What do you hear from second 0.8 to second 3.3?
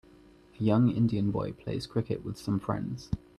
Indian boy plays cricket with some friends.